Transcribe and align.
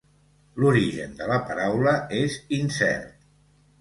L'origen 0.61 1.13
de 1.21 1.27
la 1.31 1.37
paraula 1.49 1.93
és 2.23 2.39
incert. 2.61 3.13